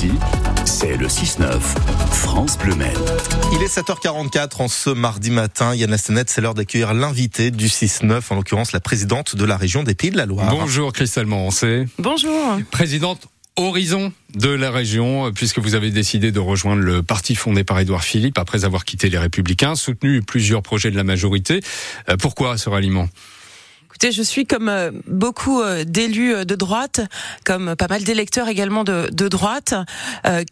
[0.00, 0.12] Ici,
[0.64, 2.96] c'est le 6-9, France Bleu Maine.
[3.52, 5.74] Il est 7h44 en ce mardi matin.
[5.74, 9.82] Yann Lastenet, c'est l'heure d'accueillir l'invité du 6-9, en l'occurrence la présidente de la région
[9.82, 10.48] des Pays de la Loire.
[10.56, 11.86] Bonjour Christelle Morancé.
[11.98, 12.58] Bonjour.
[12.70, 17.78] Présidente Horizon de la région, puisque vous avez décidé de rejoindre le parti fondé par
[17.78, 21.60] Édouard Philippe après avoir quitté les Républicains, soutenu plusieurs projets de la majorité.
[22.08, 23.10] Euh, pourquoi ce ralliement?
[24.02, 27.00] Je suis comme euh, beaucoup euh, d'élus de droite,
[27.44, 29.74] comme pas mal d'électeurs également de, droite,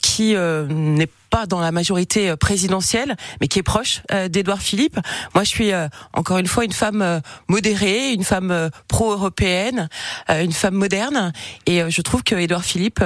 [0.02, 4.98] qui n'est pas dans la majorité euh, présidentielle, mais qui est proche euh, d'Édouard Philippe.
[5.34, 9.88] Moi, je suis euh, encore une fois une femme modérée, une femme pro-européenne,
[10.28, 11.32] une femme moderne,
[11.66, 13.00] et je trouve que Édouard Philippe,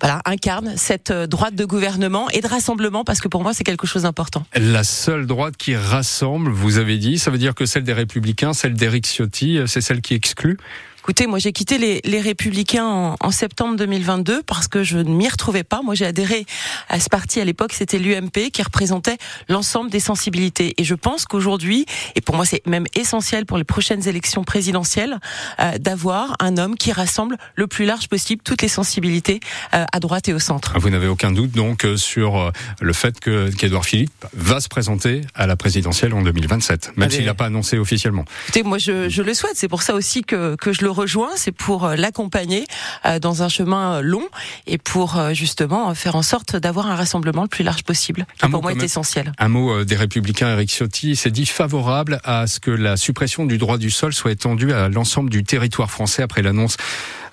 [0.00, 3.86] voilà, incarne cette droite de gouvernement et de rassemblement, parce que pour moi, c'est quelque
[3.86, 4.44] chose d'important.
[4.54, 8.52] La seule droite qui rassemble, vous avez dit, ça veut dire que celle des Républicains,
[8.52, 10.58] celle d'Éric Ciotti, c'est celle qui exclut.
[11.04, 15.14] Écoutez, moi j'ai quitté les, les Républicains en, en, septembre 2022 parce que je ne
[15.14, 15.82] m'y retrouvais pas.
[15.82, 16.46] Moi j'ai adhéré
[16.88, 19.18] à ce parti à l'époque, c'était l'UMP qui représentait
[19.50, 20.72] l'ensemble des sensibilités.
[20.78, 25.20] Et je pense qu'aujourd'hui, et pour moi c'est même essentiel pour les prochaines élections présidentielles,
[25.60, 29.40] euh, d'avoir un homme qui rassemble le plus large possible toutes les sensibilités
[29.74, 30.72] euh, à droite et au centre.
[30.78, 34.70] Vous n'avez aucun doute donc euh, sur euh, le fait que qu'Edouard Philippe va se
[34.70, 38.24] présenter à la présidentielle en 2027, même s'il n'a pas annoncé officiellement.
[38.44, 39.56] Écoutez, moi je, je le souhaite.
[39.56, 42.64] C'est pour ça aussi que, que je le rejoint, c'est pour euh, l'accompagner
[43.04, 44.26] euh, dans un chemin long
[44.66, 48.26] et pour euh, justement faire en sorte d'avoir un rassemblement le plus large possible.
[48.40, 49.32] Qui pour moi est essentiel.
[49.38, 53.58] Un mot des Républicains, Eric Ciotti s'est dit favorable à ce que la suppression du
[53.58, 56.76] droit du sol soit étendue à l'ensemble du territoire français après l'annonce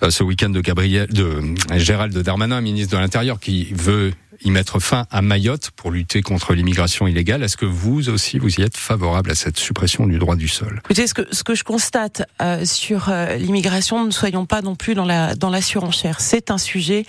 [0.08, 1.40] ce week-end de Gabriel, de
[1.76, 4.12] Gérald Darmanin, ministre de l'Intérieur, qui veut
[4.44, 7.42] y mettre fin à Mayotte pour lutter contre l'immigration illégale.
[7.42, 10.80] Est-ce que vous aussi, vous y êtes favorable à cette suppression du droit du sol?
[10.84, 14.74] Écoutez, ce que, ce que je constate euh, sur euh, l'immigration, ne soyons pas non
[14.74, 16.20] plus dans la, dans la surenchère.
[16.20, 17.04] C'est un sujet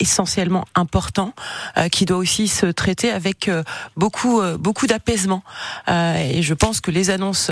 [0.00, 1.34] essentiellement important
[1.76, 3.62] euh, qui doit aussi se traiter avec euh,
[3.96, 5.42] beaucoup euh, beaucoup d'apaisement.
[5.88, 7.50] Et je pense que les annonces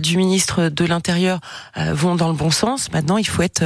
[0.00, 1.40] du ministre de l'Intérieur
[1.76, 2.90] vont dans le bon sens.
[2.92, 3.64] Maintenant il faut être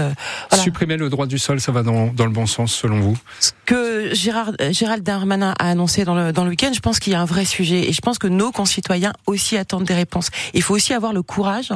[0.51, 0.63] voilà.
[0.63, 3.19] supprimer le droit du sol ça va dans, dans le bon sens selon vous?
[3.41, 7.13] Ce que Gérard Gérald Darmanin a annoncé dans le dans le week-end je pense qu'il
[7.13, 7.89] y a un vrai sujet.
[7.89, 10.31] Et je pense que nos concitoyens aussi attendent des réponses.
[10.55, 11.73] Il faut aussi avoir le courage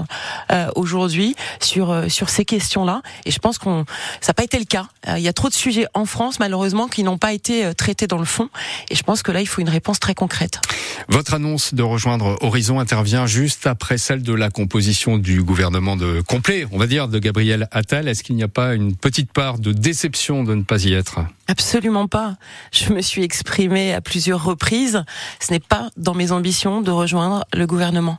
[0.74, 3.84] aujourd'hui sur sur ces questions là et je pense qu'on
[4.20, 4.86] ça n'a pas été le cas.
[5.16, 8.06] Il y a trop de sujets en France, malheureusement, qui n'ont pas été euh, traités
[8.06, 8.48] dans le fond.
[8.88, 10.60] Et je pense que là, il faut une réponse très concrète.
[11.08, 16.20] Votre annonce de rejoindre Horizon intervient juste après celle de la composition du gouvernement de
[16.20, 18.06] complet, on va dire, de Gabriel Attal.
[18.06, 21.18] Est-ce qu'il n'y a pas une petite part de déception de ne pas y être?
[21.46, 22.36] Absolument pas.
[22.72, 25.04] Je me suis exprimée à plusieurs reprises.
[25.40, 28.16] Ce n'est pas dans mes ambitions de rejoindre le gouvernement.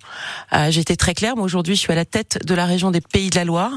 [0.53, 1.36] Euh, J'étais très claire.
[1.36, 3.72] Moi, aujourd'hui, je suis à la tête de la région des Pays de la Loire.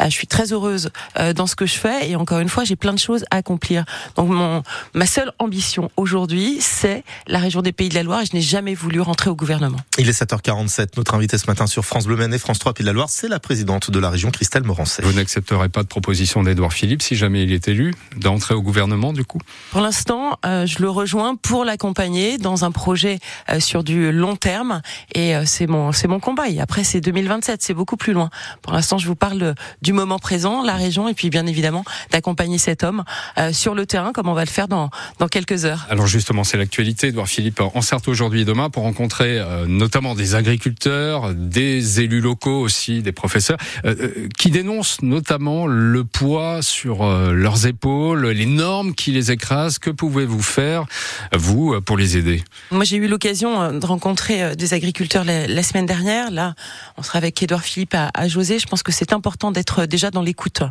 [0.00, 2.10] Euh, je suis très heureuse euh, dans ce que je fais.
[2.10, 3.84] Et encore une fois, j'ai plein de choses à accomplir.
[4.16, 4.64] Donc, mon,
[4.94, 8.22] ma seule ambition aujourd'hui, c'est la région des Pays de la Loire.
[8.22, 9.78] Et je n'ai jamais voulu rentrer au gouvernement.
[9.98, 10.96] Il est 7h47.
[10.96, 13.10] Notre invité ce matin sur France Bleu Maine et France 3 Pays de la Loire,
[13.10, 15.02] c'est la présidente de la région, Christelle Morancet.
[15.02, 18.87] Vous n'accepterez pas de proposition d'Edouard Philippe, si jamais il est élu, d'entrer au gouvernement
[19.12, 19.38] du coup
[19.70, 23.18] Pour l'instant, euh, je le rejoins pour l'accompagner dans un projet
[23.50, 24.80] euh, sur du long terme
[25.14, 26.48] et euh, c'est mon c'est mon combat.
[26.48, 28.30] Et après c'est 2027, c'est beaucoup plus loin.
[28.62, 32.58] Pour l'instant, je vous parle du moment présent, la région et puis bien évidemment d'accompagner
[32.58, 33.04] cet homme
[33.38, 35.86] euh, sur le terrain comme on va le faire dans dans quelques heures.
[35.90, 37.08] Alors justement, c'est l'actualité.
[37.08, 42.60] Edouard Philippe en aujourd'hui et demain pour rencontrer euh, notamment des agriculteurs, des élus locaux
[42.60, 49.12] aussi, des professeurs euh, qui dénoncent notamment le poids sur leurs épaules, les normes qui
[49.12, 49.78] les écrasent.
[49.78, 50.86] Que pouvez-vous faire,
[51.32, 52.42] vous, pour les aider?
[52.70, 56.30] Moi, j'ai eu l'occasion euh, de rencontrer euh, des agriculteurs la, semaine dernière.
[56.30, 56.54] Là,
[56.96, 58.58] on sera avec Édouard Philippe à, à, José.
[58.58, 60.62] Je pense que c'est important d'être déjà dans l'écoute.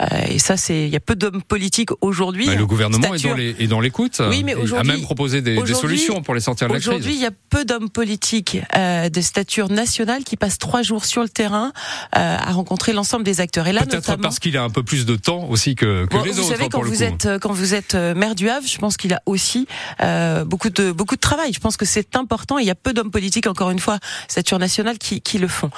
[0.00, 2.46] Euh, et ça, c'est il y a peu d'hommes politiques aujourd'hui.
[2.46, 4.20] Bah, le gouvernement est dans l'écoute.
[4.28, 6.88] Oui, mais aujourd'hui, a même proposé des, des, solutions pour les sortir de la crise.
[6.88, 11.04] Aujourd'hui, il y a peu d'hommes politiques euh, de stature nationale qui passent trois jours
[11.04, 11.72] sur le terrain
[12.16, 13.66] euh, à rencontrer l'ensemble des acteurs.
[13.66, 16.22] Et là, peut-être parce qu'il a un peu plus de temps aussi que, que bon,
[16.22, 16.48] les vous autres.
[16.48, 19.22] Savez, quand vous êtes quand vous êtes euh, maire du Havre, je pense qu'il a
[19.24, 19.68] aussi
[20.02, 21.52] euh, beaucoup de beaucoup de travail.
[21.52, 22.58] Je pense que c'est important.
[22.58, 25.70] Il y a peu d'hommes politiques, encore une fois, stature nationale, qui, qui le font.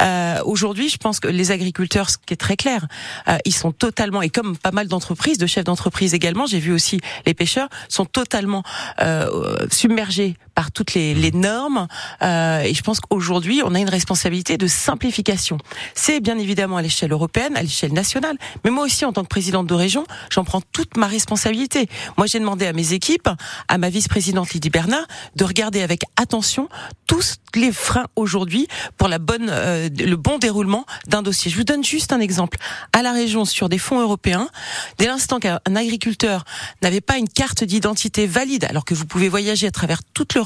[0.00, 2.88] Euh, Aujourd'hui, je pense que les agriculteurs, ce qui est très clair,
[3.28, 6.72] euh, ils sont totalement et comme pas mal d'entreprises, de chefs d'entreprise également, j'ai vu
[6.72, 8.64] aussi les pêcheurs sont totalement
[9.00, 11.86] euh, submergés par toutes les, les normes.
[12.22, 15.58] Euh, et je pense qu'aujourd'hui, on a une responsabilité de simplification.
[15.94, 19.28] C'est bien évidemment à l'échelle européenne, à l'échelle nationale, mais moi aussi, en tant que
[19.28, 21.88] présidente de région, j'en prends toute ma responsabilité.
[22.16, 23.28] Moi, j'ai demandé à mes équipes,
[23.68, 25.06] à ma vice-présidente Lydie Bernard,
[25.36, 26.68] de regarder avec attention
[27.06, 28.66] tous les freins aujourd'hui
[28.96, 31.50] pour la bonne, euh, le bon déroulement d'un dossier.
[31.50, 32.58] Je vous donne juste un exemple.
[32.92, 34.48] À la région, sur des fonds européens,
[34.98, 36.44] dès l'instant qu'un agriculteur
[36.82, 40.41] n'avait pas une carte d'identité valide, alors que vous pouvez voyager à travers toute l'Europe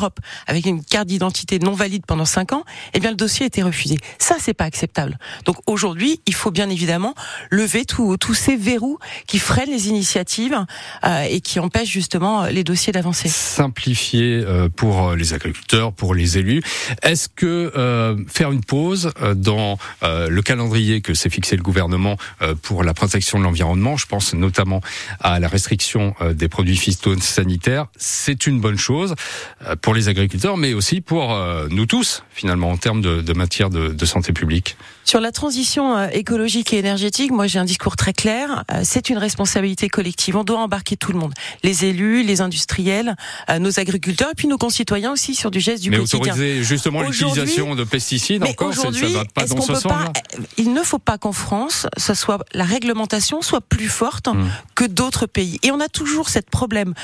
[0.47, 2.65] avec une carte d'identité non valide pendant cinq ans,
[2.95, 3.97] eh bien le dossier a été refusé.
[4.19, 5.19] Ça, c'est pas acceptable.
[5.45, 7.15] Donc aujourd'hui, il faut bien évidemment
[7.51, 10.59] lever tous ces verrous qui freinent les initiatives
[11.05, 13.29] euh, et qui empêchent justement les dossiers d'avancer.
[13.29, 16.63] Simplifier euh, pour les agriculteurs, pour les élus.
[17.03, 21.63] Est-ce que euh, faire une pause euh, dans euh, le calendrier que s'est fixé le
[21.63, 22.17] gouvernement
[22.63, 24.81] pour la protection de l'environnement, je pense notamment
[25.21, 29.15] à la restriction des produits phytosanitaires, c'est une bonne chose
[29.87, 31.33] pour les agriculteurs, mais aussi pour
[31.71, 36.09] nous tous, finalement, en termes de, de matière de, de santé publique Sur la transition
[36.09, 38.65] écologique et énergétique, moi j'ai un discours très clair.
[38.83, 40.35] C'est une responsabilité collective.
[40.35, 43.15] On doit embarquer tout le monde, les élus, les industriels,
[43.61, 46.33] nos agriculteurs et puis nos concitoyens aussi sur du geste du mais quotidien.
[46.33, 49.93] Autoriser justement l'utilisation de pesticides encore, ça va pas dans ce sens.
[50.57, 54.49] il ne faut pas qu'en France, ça soit la réglementation soit plus forte hmm.
[54.75, 55.61] que d'autres pays.
[55.63, 56.95] Et on a toujours cette problème,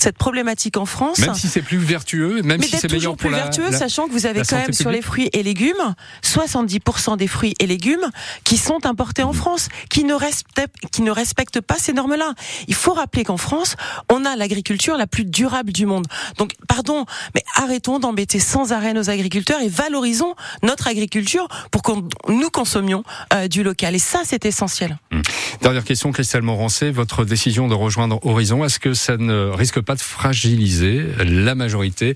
[0.00, 1.18] cette problématique en France.
[1.18, 4.12] Même si c'est plus vertueux, même si c'est meilleur pour plus vertueux, la, sachant que
[4.12, 8.10] vous avez quand même sur les fruits et légumes 70% des fruits et légumes
[8.44, 12.34] qui sont importés en France, qui ne respectent, qui ne respectent pas ces normes-là.
[12.66, 13.76] Il faut rappeler qu'en France,
[14.10, 16.06] on a l'agriculture la plus durable du monde.
[16.36, 21.92] Donc, pardon, mais arrêtons d'embêter sans arrêt nos agriculteurs et valorisons notre agriculture pour que
[22.28, 23.02] nous consommions
[23.32, 23.94] euh, du local.
[23.94, 24.98] Et ça, c'est essentiel.
[25.10, 25.20] Mmh.
[25.62, 29.94] Dernière question, Christelle Morancé, votre décision de rejoindre Horizon, est-ce que ça ne risque pas
[29.94, 32.14] de fragiliser la majorité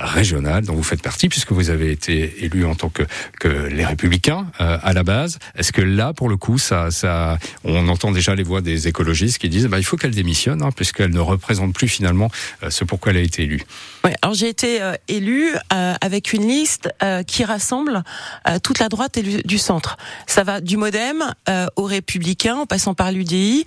[0.00, 3.04] régionale dont vous faites partie, puisque vous avez été élu en tant que,
[3.70, 5.38] les Républicains euh, à la base.
[5.56, 9.38] Est-ce que là, pour le coup, ça, ça, on entend déjà les voix des écologistes
[9.38, 12.30] qui disent, bah, il faut qu'elle démissionne, hein, puisqu'elle ne représente plus finalement
[12.62, 13.62] euh, ce pourquoi elle a été élue.
[14.04, 16.88] Oui, alors j'ai été euh, élue euh, avec une liste
[17.26, 18.02] qui rassemble
[18.62, 19.96] toute la droite et du centre.
[20.26, 21.34] Ça va du MoDem
[21.76, 23.64] aux Républicains, en passant par l'UDI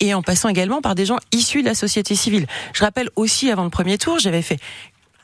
[0.00, 2.46] et en passant également par des gens issus de la société civile.
[2.72, 4.58] Je rappelle aussi, avant le premier tour, j'avais fait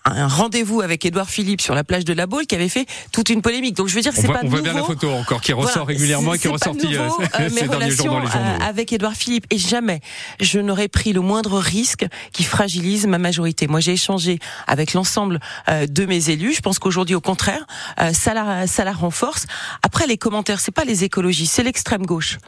[0.05, 3.31] un rendez-vous avec Édouard Philippe sur la plage de la Baule qui avait fait toute
[3.31, 3.77] une polémique.
[3.77, 6.35] Donc je veux dire, c'est pas on voit bien la photo encore qui ressort régulièrement
[6.35, 7.09] et qui est ressortie euh,
[7.41, 8.27] euh, ces derniers jours dans les journaux.
[8.35, 10.01] Euh, avec Édouard Philippe et jamais
[10.41, 13.67] je n'aurais pris le moindre risque qui fragilise ma majorité.
[13.67, 16.55] Moi, j'ai échangé avec l'ensemble de mes élus.
[16.55, 17.67] Je pense qu'aujourd'hui, au contraire,
[18.13, 19.47] ça la ça la renforce.
[19.83, 22.39] Après, les commentaires, c'est pas les écologistes, c'est l'extrême gauche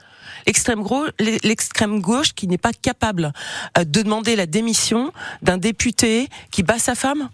[0.46, 1.08] l'extrême gauche,
[1.42, 3.32] l'extrême gauche qui n'est pas capable
[3.78, 5.10] de demander la démission
[5.40, 7.30] d'un député qui bat sa femme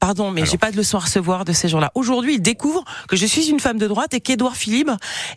[0.00, 1.92] Pardon, mais j'ai pas de leçon à recevoir de ces gens-là.
[1.94, 4.90] Aujourd'hui, ils découvrent que je suis une femme de droite et qu'Édouard Philippe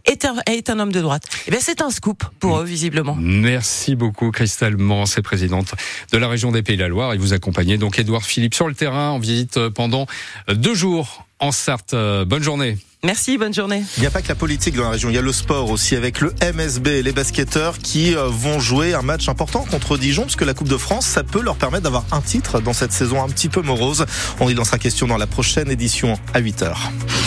[0.05, 1.23] est un, est un homme de droite.
[1.47, 3.15] Eh bien, c'est un scoop pour eux, visiblement.
[3.19, 5.75] Merci beaucoup, Christelle Mans, présidente
[6.13, 7.13] de la région des Pays de la Loire.
[7.13, 10.07] Et vous accompagnez donc Édouard Philippe sur le terrain en visite pendant
[10.47, 11.93] deux jours en Sarthe.
[11.93, 12.77] Bonne journée.
[13.05, 13.83] Merci, bonne journée.
[13.97, 15.69] Il n'y a pas que la politique dans la région, il y a le sport
[15.69, 20.21] aussi avec le MSB, les basketteurs qui euh, vont jouer un match important contre Dijon,
[20.21, 22.93] parce que la Coupe de France, ça peut leur permettre d'avoir un titre dans cette
[22.93, 24.05] saison un petit peu morose.
[24.39, 26.73] On y lancera question dans la prochaine édition à 8h.